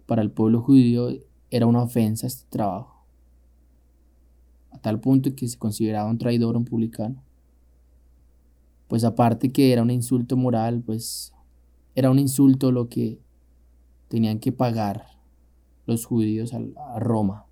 para 0.06 0.22
el 0.22 0.30
pueblo 0.30 0.62
judío 0.62 1.10
era 1.50 1.66
una 1.66 1.82
ofensa 1.82 2.26
este 2.26 2.48
trabajo. 2.48 3.04
A 4.70 4.78
tal 4.78 5.00
punto 5.00 5.34
que 5.34 5.48
se 5.48 5.58
consideraba 5.58 6.10
un 6.10 6.18
traidor, 6.18 6.56
un 6.56 6.64
publicano. 6.64 7.22
Pues 8.86 9.04
aparte 9.04 9.52
que 9.52 9.72
era 9.72 9.82
un 9.82 9.90
insulto 9.90 10.36
moral, 10.36 10.82
pues 10.84 11.34
era 11.94 12.10
un 12.10 12.18
insulto 12.18 12.72
lo 12.72 12.88
que 12.88 13.18
tenían 14.08 14.38
que 14.38 14.52
pagar 14.52 15.06
los 15.86 16.06
judíos 16.06 16.54
a 16.54 16.98
Roma. 16.98 17.47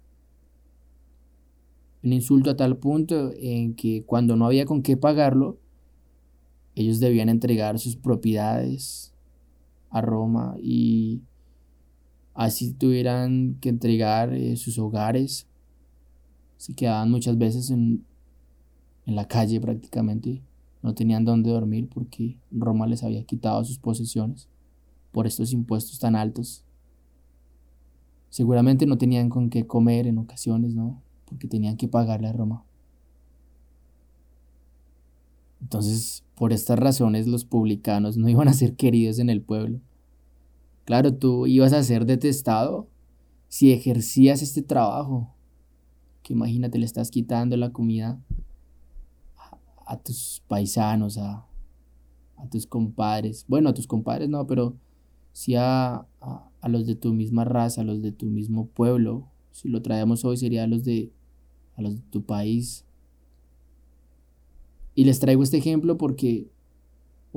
Un 2.07 2.13
insulto 2.13 2.51
a 2.51 2.57
tal 2.57 2.77
punto 2.77 3.33
en 3.35 3.75
que 3.75 4.05
cuando 4.05 4.37
no 4.37 4.47
había 4.47 4.65
con 4.65 4.81
qué 4.81 4.97
pagarlo, 4.97 5.59
ellos 6.77 7.01
debían 7.01 7.29
entregar 7.29 7.81
sus 7.81 7.97
propiedades 7.97 9.13
a 9.91 10.03
Roma 10.03 10.55
y 10.63 11.21
así 12.33 12.73
tuvieran 12.75 13.57
que 13.61 13.71
entregar 13.71 14.33
eh, 14.33 14.55
sus 14.55 14.79
hogares. 14.79 15.49
Se 16.59 16.75
quedaban 16.75 17.11
muchas 17.11 17.39
veces 17.39 17.73
en, 17.73 18.05
en 19.05 19.17
la 19.17 19.27
calle 19.27 19.61
prácticamente. 19.61 20.45
No 20.85 20.95
tenían 20.95 21.25
dónde 21.25 21.51
dormir 21.51 21.89
porque 21.93 22.39
Roma 22.53 22.87
les 22.87 23.03
había 23.03 23.25
quitado 23.25 23.65
sus 23.65 23.79
posesiones 23.81 24.49
por 25.11 25.27
estos 25.27 25.53
impuestos 25.53 25.99
tan 25.99 26.15
altos. 26.15 26.63
Seguramente 28.31 28.87
no 28.87 28.97
tenían 28.97 29.29
con 29.29 29.51
qué 29.51 29.67
comer 29.67 30.07
en 30.07 30.19
ocasiones, 30.19 30.73
¿no? 30.73 31.03
Porque 31.27 31.49
tenían 31.49 31.77
que 31.77 31.89
pagarle 31.89 32.29
a 32.29 32.33
Roma. 32.33 32.65
Entonces, 35.61 36.25
por 36.37 36.53
estas 36.53 36.79
razones, 36.79 37.27
los 37.27 37.45
publicanos 37.45 38.17
no 38.17 38.29
iban 38.29 38.49
a 38.49 38.53
ser 38.53 38.77
queridos 38.77 39.19
en 39.19 39.31
el 39.31 39.43
pueblo. 39.43 39.81
Claro, 40.85 41.15
tú 41.15 41.47
ibas 41.47 41.73
a 41.73 41.83
ser 41.83 42.07
detestado 42.07 42.89
si 43.49 43.73
ejercías 43.73 44.43
este 44.43 44.63
trabajo. 44.63 45.35
Que 46.23 46.35
imagínate, 46.35 46.79
le 46.79 46.87
estás 46.87 47.11
quitando 47.11 47.57
la 47.57 47.73
comida 47.73 48.21
a, 49.87 49.97
tus 49.97 50.43
paisanos, 50.47 51.19
a, 51.19 51.47
tus 52.51 52.67
compadres. 52.67 53.45
Bueno, 53.49 53.71
a 53.71 53.75
tus 53.75 53.87
compadres 53.87 54.29
no, 54.29 54.47
pero 54.47 54.77
sí 55.33 55.55
a, 55.57 56.07
a, 56.21 56.69
los 56.69 56.87
de 56.87 56.95
tu 56.95 57.13
misma 57.13 57.45
raza, 57.45 57.81
a 57.81 57.85
los 57.85 58.03
de 58.03 58.13
tu 58.13 58.27
mismo 58.27 58.67
pueblo. 58.67 59.27
Si 59.53 59.69
lo 59.69 59.83
traemos 59.83 60.25
hoy 60.25 60.37
sería 60.37 60.67
los 60.67 60.85
de, 60.85 61.11
a 61.77 61.83
los 61.83 61.97
de 61.97 62.03
tu 62.11 62.23
país. 62.23 62.85
Y 64.95 65.05
les 65.05 65.21
traigo 65.21 65.43
este 65.43 65.59
ejemplo 65.59 65.99
porque 65.99 66.49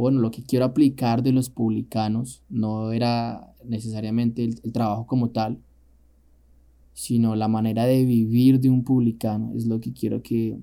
bueno, 0.01 0.22
lo 0.22 0.31
que 0.31 0.43
quiero 0.43 0.63
aplicar 0.63 1.24
de 1.24 1.34
los 1.34 1.50
publicanos 1.50 2.41
no 2.48 2.93
era 2.93 3.53
necesariamente 3.65 4.46
el, 4.46 4.72
trabajo 4.72 5.05
como 5.05 5.31
tal, 5.31 5.60
sino 6.93 7.36
la 7.36 7.50
manera 7.50 7.84
de 7.86 8.05
vivir 8.05 8.62
de 8.62 8.69
un 8.69 8.86
publicano. 8.86 9.51
Es 9.58 9.65
lo 9.65 9.81
que 9.81 9.91
quiero 9.91 10.22
que, 10.24 10.58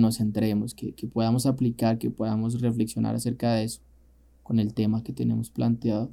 nos 0.00 0.16
centremos, 0.18 0.74
que, 0.74 0.94
que 0.94 1.06
podamos 1.06 1.46
aplicar, 1.46 1.98
que 1.98 2.10
podamos 2.10 2.60
reflexionar 2.60 3.14
acerca 3.14 3.52
de 3.52 3.62
eso 3.62 3.82
con 4.42 4.58
el 4.58 4.74
tema 4.74 5.04
que 5.04 5.12
tenemos 5.12 5.48
planteado. 5.48 6.10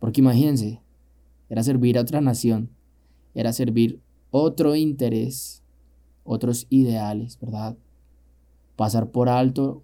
Porque 0.00 0.20
imagínense, 0.20 0.82
era 1.48 1.62
servir 1.62 1.96
a 1.96 2.02
otra 2.02 2.20
nación, 2.20 2.68
era 3.34 3.54
servir 3.54 4.02
otro 4.30 4.76
interés, 4.76 5.62
otros 6.24 6.66
ideales, 6.70 7.38
¿verdad? 7.40 7.76
Pasar 8.76 9.10
por 9.10 9.28
alto 9.28 9.82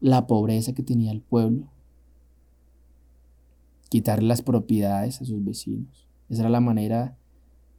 la 0.00 0.26
pobreza 0.26 0.74
que 0.74 0.82
tenía 0.82 1.12
el 1.12 1.20
pueblo, 1.20 1.68
quitarle 3.88 4.28
las 4.28 4.42
propiedades 4.42 5.20
a 5.20 5.24
sus 5.24 5.44
vecinos. 5.44 6.08
Esa 6.28 6.42
era 6.42 6.50
la 6.50 6.60
manera 6.60 7.16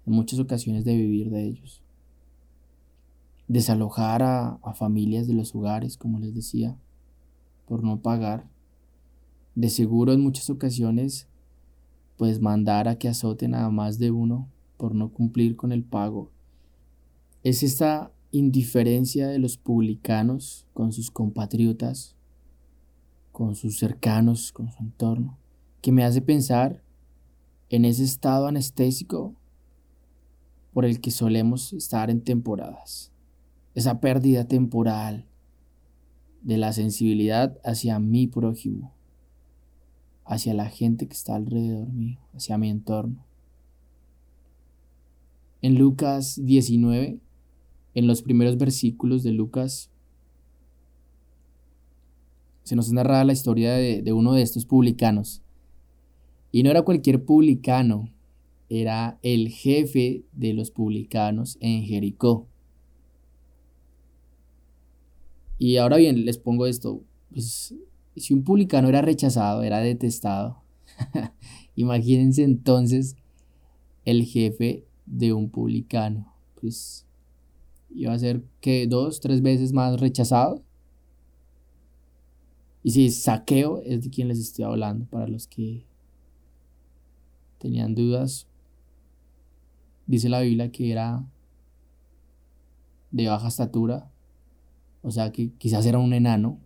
en 0.05 0.13
muchas 0.13 0.39
ocasiones 0.39 0.85
de 0.85 0.95
vivir 0.95 1.29
de 1.29 1.45
ellos. 1.45 1.83
Desalojar 3.47 4.23
a, 4.23 4.59
familias 4.73 5.27
de 5.27 5.33
los 5.33 5.53
hogares, 5.55 5.97
como 5.97 6.19
les 6.19 6.33
decía, 6.33 6.77
por 7.65 7.83
no 7.83 8.01
pagar. 8.01 8.49
De 9.55 9.69
seguro 9.69 10.13
en 10.13 10.21
muchas 10.21 10.49
ocasiones, 10.49 11.27
pues 12.17 12.41
mandar 12.41 12.87
a 12.87 12.97
que 12.97 13.07
azoten 13.07 13.53
a 13.55 13.69
más 13.69 13.99
de 13.99 14.11
uno 14.11 14.49
por 14.77 14.95
no 14.95 15.11
cumplir 15.11 15.55
con 15.55 15.71
el 15.71 15.83
pago. 15.83 16.31
Es 17.47 17.63
esta 17.63 18.11
indiferencia 18.31 19.29
de 19.29 19.39
los 19.39 19.55
publicanos 19.55 20.67
con 20.73 20.91
sus 20.91 21.09
compatriotas, 21.09 22.17
con 23.31 23.55
sus 23.55 23.79
cercanos, 23.79 24.51
con 24.51 24.69
su 24.69 24.83
entorno, 24.83 25.37
que 25.79 25.93
me 25.93 26.03
hace 26.03 26.21
pensar 26.21 26.83
en 27.69 27.85
ese 27.85 28.03
estado 28.03 28.47
anestésico 28.47 29.33
por 30.73 30.83
el 30.83 30.99
que 30.99 31.09
solemos 31.09 31.71
estar 31.71 32.09
en 32.09 32.19
temporadas. 32.19 33.13
Esa 33.75 34.01
pérdida 34.01 34.45
temporal 34.45 35.25
de 36.41 36.57
la 36.57 36.73
sensibilidad 36.73 37.57
hacia 37.63 37.97
mi 37.97 38.27
prójimo, 38.27 38.93
hacia 40.25 40.53
la 40.53 40.69
gente 40.69 41.07
que 41.07 41.13
está 41.13 41.35
alrededor 41.35 41.93
mío, 41.93 42.19
hacia 42.33 42.57
mi 42.57 42.69
entorno. 42.69 43.25
En 45.61 45.75
Lucas 45.75 46.41
19 46.43 47.21
en 47.97 48.05
los 48.05 48.21
primeros 48.21 48.59
versículos 48.59 49.23
de 49.23 49.31
Lucas 49.31 49.89
se 52.61 52.75
nos 52.75 52.91
narra 52.91 53.23
la 53.23 53.33
historia 53.33 53.73
de, 53.73 54.03
de 54.03 54.13
uno 54.13 54.33
de 54.33 54.43
estos 54.43 54.65
publicanos. 54.65 55.41
Y 56.51 56.61
no 56.61 56.69
era 56.69 56.83
cualquier 56.83 57.25
publicano, 57.25 58.13
era 58.69 59.17
el 59.23 59.49
jefe 59.49 60.25
de 60.31 60.53
los 60.53 60.69
publicanos 60.69 61.57
en 61.59 61.85
Jericó. 61.85 62.45
Y 65.57 65.77
ahora 65.77 65.97
bien, 65.97 66.23
les 66.23 66.37
pongo 66.37 66.67
esto, 66.67 67.01
pues 67.31 67.73
si 68.15 68.33
un 68.35 68.43
publicano 68.43 68.89
era 68.89 69.01
rechazado, 69.01 69.63
era 69.63 69.79
detestado, 69.79 70.61
imagínense 71.75 72.43
entonces 72.43 73.15
el 74.05 74.23
jefe 74.23 74.85
de 75.07 75.33
un 75.33 75.49
publicano, 75.49 76.31
pues 76.61 77.06
iba 77.89 78.13
a 78.13 78.19
ser 78.19 78.43
que 78.61 78.87
dos, 78.87 79.19
tres 79.19 79.41
veces 79.41 79.73
más 79.73 79.99
rechazado. 79.99 80.63
Y 82.83 82.91
si 82.91 83.09
saqueo 83.09 83.81
es 83.83 84.03
de 84.03 84.09
quien 84.09 84.27
les 84.27 84.39
estoy 84.39 84.65
hablando, 84.65 85.05
para 85.05 85.27
los 85.27 85.47
que 85.47 85.85
tenían 87.57 87.95
dudas, 87.95 88.47
dice 90.05 90.29
la 90.29 90.41
Biblia 90.41 90.71
que 90.71 90.91
era 90.91 91.25
de 93.11 93.27
baja 93.27 93.47
estatura, 93.47 94.11
o 95.01 95.11
sea 95.11 95.31
que 95.31 95.51
quizás 95.53 95.85
era 95.85 95.99
un 95.99 96.13
enano, 96.13 96.59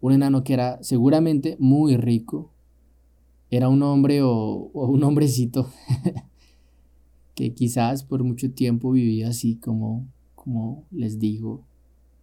un 0.00 0.12
enano 0.12 0.44
que 0.44 0.54
era 0.54 0.82
seguramente 0.82 1.56
muy 1.58 1.96
rico, 1.96 2.52
era 3.50 3.68
un 3.68 3.82
hombre 3.82 4.22
o, 4.22 4.70
un 4.72 5.02
hombrecito 5.02 5.68
que 7.40 7.54
quizás 7.54 8.04
por 8.04 8.22
mucho 8.22 8.50
tiempo 8.50 8.92
vivía 8.92 9.28
así 9.28 9.56
como, 9.56 10.06
como 10.34 10.84
les 10.90 11.18
digo, 11.18 11.64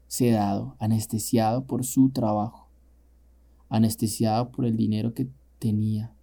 sedado, 0.05 0.75
anestesiado 0.77 1.65
por 1.65 1.85
su 1.85 2.11
trabajo, 2.11 2.69
anestesiado 3.67 4.51
por 4.51 4.65
el 4.65 4.77
dinero 4.77 5.15
que 5.15 5.27
tenía, 5.57 6.13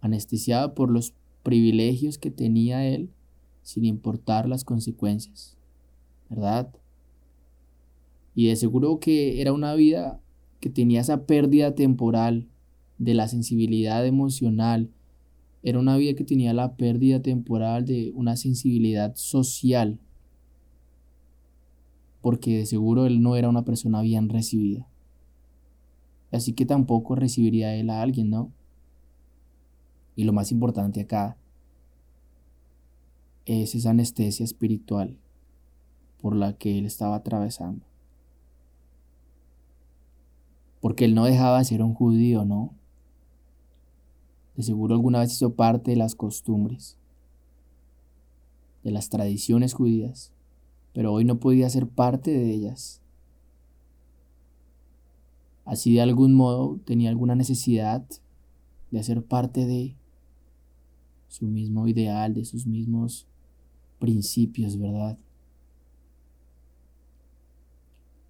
anestesiado 0.00 0.74
por 0.74 0.90
los 0.90 1.14
privilegios 1.44 2.18
que 2.18 2.32
tenía 2.32 2.84
él 2.84 3.10
sin 3.62 3.84
importar 3.84 4.48
las 4.48 4.64
consecuencias, 4.64 5.56
¿verdad? 6.28 6.68
Y 8.34 8.48
de 8.48 8.56
seguro 8.56 8.98
que 8.98 9.40
era 9.40 9.52
una 9.52 9.72
vida 9.76 10.20
que 10.58 10.68
tenía 10.68 11.02
esa 11.02 11.26
pérdida 11.26 11.76
temporal 11.76 12.48
de 12.98 13.14
la 13.14 13.28
sensibilidad 13.28 14.04
emocional, 14.04 14.90
era 15.62 15.78
una 15.78 15.96
vida 15.96 16.14
que 16.14 16.24
tenía 16.24 16.54
la 16.54 16.76
pérdida 16.76 17.20
temporal 17.20 17.84
de 17.84 18.12
una 18.14 18.36
sensibilidad 18.36 19.14
social, 19.14 19.98
porque 22.22 22.58
de 22.58 22.66
seguro 22.66 23.06
él 23.06 23.22
no 23.22 23.36
era 23.36 23.48
una 23.48 23.64
persona 23.64 24.00
bien 24.02 24.28
recibida. 24.28 24.86
Así 26.32 26.52
que 26.52 26.64
tampoco 26.64 27.14
recibiría 27.14 27.74
él 27.74 27.90
a 27.90 28.02
alguien, 28.02 28.30
¿no? 28.30 28.52
Y 30.16 30.24
lo 30.24 30.32
más 30.32 30.52
importante 30.52 31.00
acá 31.00 31.36
es 33.46 33.74
esa 33.74 33.90
anestesia 33.90 34.44
espiritual 34.44 35.16
por 36.20 36.36
la 36.36 36.52
que 36.52 36.78
él 36.78 36.86
estaba 36.86 37.16
atravesando. 37.16 37.84
Porque 40.80 41.04
él 41.04 41.14
no 41.14 41.24
dejaba 41.24 41.58
de 41.58 41.64
ser 41.64 41.82
un 41.82 41.94
judío, 41.94 42.44
¿no? 42.44 42.74
De 44.60 44.64
seguro 44.64 44.94
alguna 44.94 45.20
vez 45.20 45.32
hizo 45.32 45.54
parte 45.54 45.92
de 45.92 45.96
las 45.96 46.14
costumbres, 46.14 46.98
de 48.84 48.90
las 48.90 49.08
tradiciones 49.08 49.72
judías, 49.72 50.34
pero 50.92 51.14
hoy 51.14 51.24
no 51.24 51.40
podía 51.40 51.70
ser 51.70 51.88
parte 51.88 52.30
de 52.30 52.50
ellas. 52.52 53.00
Así 55.64 55.94
de 55.94 56.02
algún 56.02 56.34
modo 56.34 56.78
tenía 56.84 57.08
alguna 57.08 57.34
necesidad 57.34 58.04
de 58.90 59.00
hacer 59.00 59.24
parte 59.24 59.64
de 59.64 59.96
su 61.28 61.46
mismo 61.46 61.88
ideal, 61.88 62.34
de 62.34 62.44
sus 62.44 62.66
mismos 62.66 63.26
principios, 63.98 64.76
¿verdad? 64.76 65.18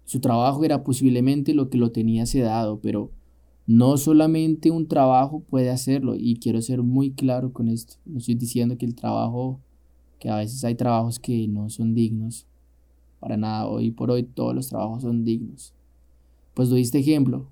Su 0.05 0.21
trabajo 0.21 0.63
era 0.63 0.85
posiblemente 0.85 1.53
lo 1.53 1.69
que 1.69 1.77
lo 1.77 1.91
tenía 1.91 2.25
sedado, 2.25 2.79
pero 2.79 3.11
no 3.71 3.95
solamente 3.95 4.69
un 4.69 4.85
trabajo 4.85 5.39
puede 5.49 5.69
hacerlo, 5.69 6.15
y 6.17 6.35
quiero 6.35 6.61
ser 6.61 6.83
muy 6.83 7.11
claro 7.11 7.53
con 7.53 7.69
esto. 7.69 7.95
No 8.05 8.17
estoy 8.17 8.35
diciendo 8.35 8.77
que 8.77 8.85
el 8.85 8.95
trabajo, 8.95 9.61
que 10.19 10.29
a 10.29 10.35
veces 10.35 10.65
hay 10.65 10.75
trabajos 10.75 11.19
que 11.19 11.47
no 11.47 11.69
son 11.69 11.95
dignos, 11.95 12.45
para 13.21 13.37
nada, 13.37 13.67
hoy 13.67 13.91
por 13.91 14.11
hoy 14.11 14.23
todos 14.23 14.53
los 14.53 14.67
trabajos 14.67 15.03
son 15.03 15.23
dignos. 15.23 15.73
Pues 16.53 16.67
doy 16.67 16.81
este 16.81 16.99
ejemplo, 16.99 17.47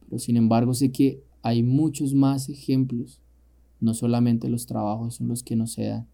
pero 0.00 0.18
sin 0.18 0.38
embargo 0.38 0.72
sé 0.72 0.90
que 0.90 1.22
hay 1.42 1.62
muchos 1.62 2.14
más 2.14 2.48
ejemplos, 2.48 3.20
no 3.80 3.92
solamente 3.92 4.48
los 4.48 4.64
trabajos 4.64 5.16
son 5.16 5.28
los 5.28 5.42
que 5.42 5.56
nos 5.56 5.72
sedan 5.72 6.08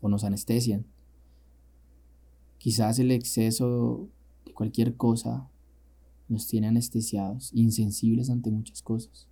o 0.00 0.08
nos 0.08 0.24
anestesian. 0.24 0.86
Quizás 2.58 2.98
el 2.98 3.12
exceso 3.12 4.08
de 4.44 4.52
cualquier 4.54 4.96
cosa 4.96 5.48
nos 6.28 6.46
tiene 6.46 6.68
anestesiados, 6.68 7.50
insensibles 7.54 8.30
ante 8.30 8.50
muchas 8.50 8.82
cosas. 8.82 9.26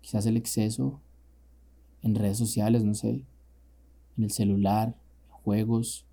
Quizás 0.00 0.26
el 0.26 0.36
exceso 0.36 1.00
en 2.02 2.14
redes 2.14 2.36
sociales, 2.36 2.84
no 2.84 2.94
sé, 2.94 3.24
en 4.16 4.24
el 4.24 4.30
celular, 4.30 4.96
en 5.28 5.32
juegos, 5.32 6.04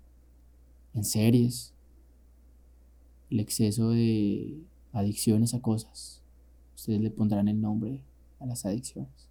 en 0.94 1.04
series, 1.04 1.74
el 3.30 3.40
exceso 3.40 3.90
de 3.90 4.62
adicciones 4.92 5.54
a 5.54 5.60
cosas. 5.60 6.22
Ustedes 6.74 7.00
le 7.00 7.10
pondrán 7.10 7.48
el 7.48 7.60
nombre 7.60 8.02
a 8.40 8.46
las 8.46 8.64
adicciones. 8.66 9.30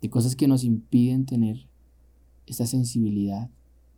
De 0.00 0.10
cosas 0.10 0.36
que 0.36 0.48
nos 0.48 0.64
impiden 0.64 1.26
tener 1.26 1.68
esta 2.46 2.66
sensibilidad 2.66 3.50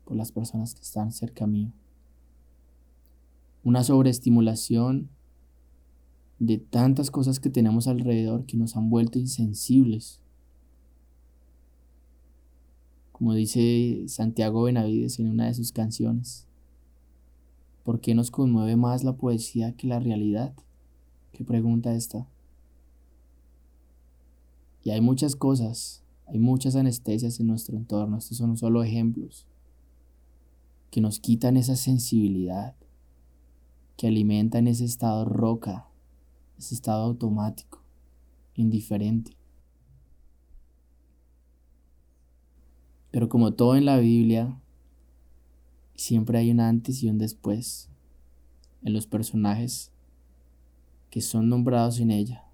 por 0.05 0.17
las 0.17 0.33
personas 0.33 0.75
que 0.75 0.83
están 0.83 1.13
cerca 1.13 1.47
mío. 1.47 1.73
Una 3.63 3.85
sobreestimulación 3.85 5.11
de 6.39 6.59
tantas 6.59 7.11
cosas 7.11 7.41
que 7.41 7.51
tenemos 7.51 7.89
alrededor 7.89 8.47
que 8.47 8.57
nos 8.57 8.77
han 8.77 8.91
vuelto 8.91 9.19
insensibles. 9.19 10.21
Como 13.13 13.35
dice 13.35 14.05
Santiago 14.07 14.63
Benavides 14.63 15.19
en 15.19 15.29
una 15.29 15.47
de 15.47 15.55
sus 15.55 15.73
canciones, 15.73 16.47
¿por 17.83 18.01
qué 18.01 18.15
nos 18.15 18.31
conmueve 18.31 18.77
más 18.77 19.03
la 19.03 19.17
poesía 19.17 19.73
que 19.73 19.89
la 19.89 19.99
realidad? 19.99 20.55
¿Qué 21.33 21.45
pregunta 21.45 21.95
esta? 21.95 22.29
Y 24.85 24.91
hay 24.91 25.01
muchas 25.01 25.35
cosas, 25.35 26.05
hay 26.27 26.39
muchas 26.39 26.77
anestesias 26.77 27.41
en 27.41 27.49
nuestro 27.49 27.77
entorno, 27.77 28.19
estos 28.19 28.39
son 28.39 28.57
solo 28.57 28.85
ejemplos, 28.85 29.47
que 30.93 31.01
nos 31.01 31.19
quitan 31.19 31.57
esa 31.57 31.75
sensibilidad, 31.75 32.77
que 33.97 34.07
alimentan 34.07 34.69
ese 34.69 34.85
estado 34.85 35.25
roca 35.25 35.88
ese 36.59 36.75
estado 36.75 37.05
automático, 37.05 37.83
indiferente. 38.55 39.37
Pero 43.11 43.29
como 43.29 43.55
todo 43.55 43.77
en 43.77 43.85
la 43.85 43.99
Biblia, 43.99 44.61
siempre 45.95 46.39
hay 46.39 46.51
un 46.51 46.61
antes 46.61 47.03
y 47.03 47.09
un 47.09 47.19
después 47.19 47.89
en 48.83 48.93
los 48.93 49.07
personajes 49.07 49.93
que 51.11 51.21
son 51.21 51.49
nombrados 51.49 52.01
en 52.01 52.11
ella, 52.11 52.45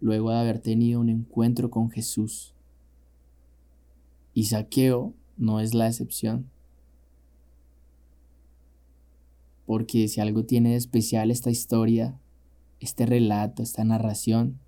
luego 0.00 0.30
de 0.30 0.36
haber 0.36 0.60
tenido 0.60 1.00
un 1.00 1.08
encuentro 1.08 1.70
con 1.70 1.90
Jesús. 1.90 2.54
Y 4.32 4.44
Saqueo 4.44 5.14
no 5.36 5.60
es 5.60 5.74
la 5.74 5.88
excepción. 5.88 6.50
Porque 9.64 10.06
si 10.06 10.20
algo 10.20 10.44
tiene 10.44 10.70
de 10.70 10.76
especial 10.76 11.30
esta 11.30 11.50
historia 11.50 12.20
este 12.80 13.06
relato, 13.06 13.62
esta 13.62 13.84
narración, 13.84 14.58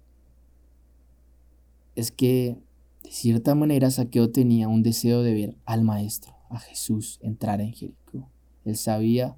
es 1.95 2.13
que 2.13 2.59
de 3.03 3.11
cierta 3.11 3.55
manera 3.55 3.91
Saqueo 3.91 4.31
tenía 4.31 4.69
un 4.69 4.83
deseo 4.83 5.23
de 5.23 5.35
ver 5.35 5.57
al 5.65 5.83
Maestro, 5.83 6.35
a 6.51 6.59
Jesús, 6.59 7.19
entrar 7.23 7.61
en 7.61 7.73
Jericó. 7.73 8.29
Él 8.65 8.77
sabía 8.77 9.37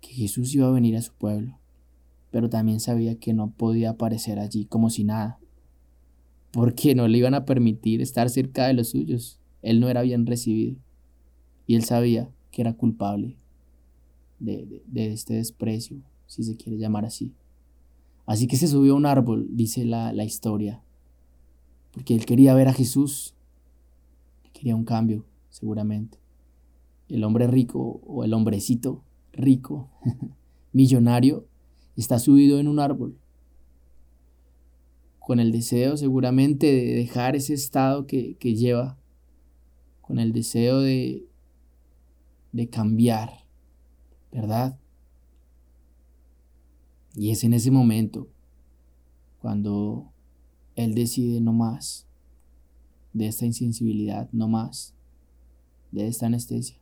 que 0.00 0.08
Jesús 0.08 0.54
iba 0.54 0.68
a 0.68 0.72
venir 0.72 0.96
a 0.96 1.02
su 1.02 1.12
pueblo, 1.12 1.58
pero 2.30 2.50
también 2.50 2.80
sabía 2.80 3.18
que 3.18 3.32
no 3.32 3.50
podía 3.50 3.90
aparecer 3.90 4.38
allí 4.38 4.64
como 4.64 4.90
si 4.90 5.04
nada, 5.04 5.38
porque 6.52 6.94
no 6.94 7.08
le 7.08 7.18
iban 7.18 7.34
a 7.34 7.44
permitir 7.44 8.00
estar 8.02 8.28
cerca 8.30 8.66
de 8.66 8.74
los 8.74 8.90
suyos. 8.90 9.40
Él 9.62 9.80
no 9.80 9.88
era 9.88 10.02
bien 10.02 10.26
recibido 10.26 10.76
y 11.66 11.76
él 11.76 11.84
sabía 11.84 12.30
que 12.50 12.62
era 12.62 12.72
culpable 12.72 13.36
de, 14.38 14.82
de 14.86 15.12
este 15.12 15.34
desprecio, 15.34 16.02
si 16.28 16.44
se 16.44 16.56
quiere 16.56 16.78
llamar 16.78 17.04
así. 17.04 17.34
Así 18.26 18.46
que 18.46 18.56
se 18.56 18.68
subió 18.68 18.92
a 18.92 18.96
un 18.96 19.06
árbol, 19.06 19.48
dice 19.50 19.84
la, 19.84 20.12
la 20.12 20.22
historia, 20.24 20.82
porque 21.92 22.14
él 22.14 22.26
quería 22.26 22.54
ver 22.54 22.68
a 22.68 22.74
Jesús, 22.74 23.34
quería 24.52 24.76
un 24.76 24.84
cambio, 24.84 25.24
seguramente. 25.48 26.18
El 27.08 27.24
hombre 27.24 27.46
rico 27.46 28.00
o 28.06 28.22
el 28.22 28.34
hombrecito 28.34 29.02
rico, 29.32 29.88
millonario, 30.72 31.46
está 31.96 32.18
subido 32.18 32.60
en 32.60 32.68
un 32.68 32.78
árbol, 32.78 33.18
con 35.18 35.40
el 35.40 35.50
deseo 35.50 35.96
seguramente 35.96 36.66
de 36.66 36.94
dejar 36.94 37.34
ese 37.34 37.54
estado 37.54 38.06
que, 38.06 38.36
que 38.36 38.54
lleva, 38.54 38.98
con 40.02 40.18
el 40.18 40.32
deseo 40.32 40.80
de, 40.80 41.26
de 42.52 42.68
cambiar, 42.68 43.44
¿verdad? 44.32 44.78
Y 47.18 47.32
es 47.32 47.42
en 47.42 47.52
ese 47.52 47.72
momento 47.72 48.28
cuando 49.40 50.12
él 50.76 50.94
decide 50.94 51.40
no 51.40 51.52
más 51.52 52.06
de 53.12 53.26
esta 53.26 53.44
insensibilidad, 53.44 54.30
no 54.30 54.46
más 54.46 54.94
de 55.90 56.06
esta 56.06 56.26
anestesia. 56.26 56.78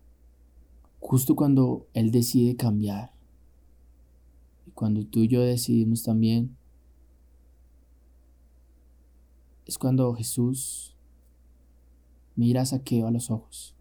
Justo 1.01 1.37
cuando 1.37 1.89
él 1.95 2.11
decide 2.11 2.55
cambiar 2.55 3.15
y 4.67 4.73
cuando 4.73 5.07
tú 5.07 5.21
y 5.21 5.29
yo 5.29 5.41
decidimos 5.41 6.03
también, 6.03 6.55
es 9.65 9.79
cuando 9.79 10.13
Jesús 10.13 10.95
mira 12.35 12.61
a 12.61 12.67
Saqueo 12.67 13.07
a 13.07 13.11
los 13.11 13.31
ojos 13.31 13.75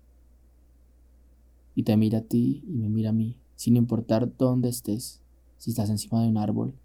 y 1.76 1.84
te 1.84 1.98
mira 1.98 2.20
a 2.20 2.24
ti 2.24 2.64
y 2.66 2.78
me 2.78 2.88
mira 2.88 3.10
a 3.10 3.14
mí, 3.14 3.42
sin 3.58 3.76
importar 3.76 4.38
dónde 4.38 4.70
estés 4.70 5.25
si 5.66 5.72
estás 5.72 5.90
encima 5.90 6.22
de 6.22 6.30
un 6.30 6.38
árbol, 6.38 6.76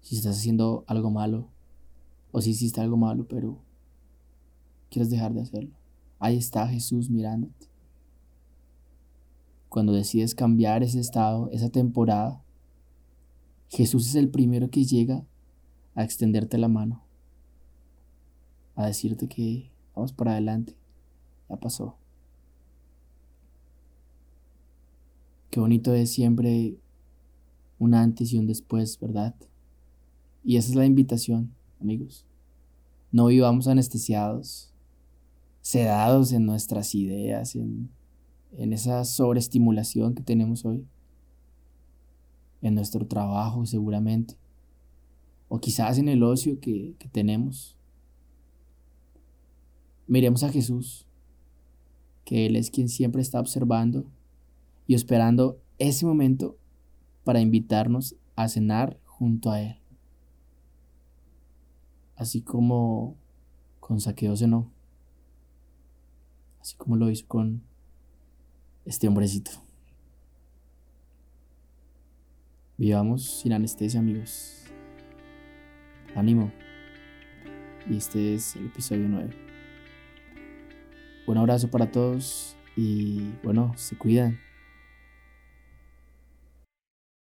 si 0.00 0.14
estás 0.14 0.36
haciendo 0.36 0.84
algo 0.86 1.10
malo 1.10 1.48
o 2.30 2.40
si 2.40 2.50
hiciste 2.50 2.80
algo 2.80 2.96
malo, 2.96 3.26
pero 3.26 3.58
quieres 4.88 5.10
dejar 5.10 5.34
de 5.34 5.40
hacerlo. 5.40 5.74
Ahí 6.20 6.36
está 6.36 6.68
Jesús 6.68 7.10
mirándote. 7.10 7.66
Cuando 9.68 9.92
decides 9.92 10.36
cambiar 10.36 10.84
ese 10.84 11.00
estado, 11.00 11.50
esa 11.50 11.68
temporada, 11.68 12.44
Jesús 13.70 14.06
es 14.06 14.14
el 14.14 14.28
primero 14.28 14.70
que 14.70 14.84
llega 14.84 15.26
a 15.96 16.04
extenderte 16.04 16.58
la 16.58 16.68
mano, 16.68 17.02
a 18.76 18.86
decirte 18.86 19.26
que 19.26 19.72
vamos 19.96 20.12
para 20.12 20.30
adelante, 20.30 20.76
ya 21.48 21.56
pasó. 21.56 21.96
Qué 25.50 25.58
bonito 25.58 25.92
es 25.92 26.12
siempre 26.12 26.78
un 27.78 27.94
antes 27.94 28.32
y 28.32 28.38
un 28.38 28.46
después, 28.46 28.98
¿verdad? 28.98 29.34
Y 30.44 30.56
esa 30.56 30.70
es 30.70 30.76
la 30.76 30.86
invitación, 30.86 31.52
amigos. 31.80 32.24
No 33.12 33.26
vivamos 33.26 33.68
anestesiados, 33.68 34.72
sedados 35.60 36.32
en 36.32 36.46
nuestras 36.46 36.94
ideas, 36.94 37.56
en, 37.56 37.90
en 38.52 38.72
esa 38.72 39.04
sobreestimulación 39.04 40.14
que 40.14 40.22
tenemos 40.22 40.64
hoy, 40.64 40.86
en 42.62 42.74
nuestro 42.74 43.06
trabajo 43.06 43.66
seguramente, 43.66 44.36
o 45.48 45.58
quizás 45.58 45.98
en 45.98 46.08
el 46.08 46.22
ocio 46.22 46.60
que, 46.60 46.94
que 46.98 47.08
tenemos. 47.08 47.76
Miremos 50.06 50.42
a 50.42 50.50
Jesús, 50.50 51.06
que 52.24 52.46
Él 52.46 52.56
es 52.56 52.70
quien 52.70 52.88
siempre 52.88 53.22
está 53.22 53.40
observando 53.40 54.04
y 54.86 54.94
esperando 54.94 55.60
ese 55.78 56.06
momento 56.06 56.56
para 57.26 57.40
invitarnos 57.40 58.14
a 58.36 58.48
cenar 58.48 59.00
junto 59.04 59.50
a 59.50 59.60
Él. 59.60 59.80
Así 62.14 62.40
como 62.40 63.16
con 63.80 64.00
Saqueo 64.00 64.36
cenó. 64.36 64.70
Así 66.60 66.76
como 66.76 66.96
lo 66.96 67.10
hizo 67.10 67.26
con 67.26 67.64
este 68.84 69.08
hombrecito. 69.08 69.50
Vivamos 72.78 73.40
sin 73.40 73.52
anestesia, 73.54 73.98
amigos. 73.98 74.62
Ánimo. 76.14 76.52
Y 77.90 77.96
este 77.96 78.34
es 78.34 78.54
el 78.54 78.66
episodio 78.66 79.08
9. 79.08 79.34
Un 81.26 81.38
abrazo 81.38 81.68
para 81.72 81.90
todos 81.90 82.56
y 82.76 83.32
bueno, 83.42 83.72
se 83.76 83.98
cuidan. 83.98 84.45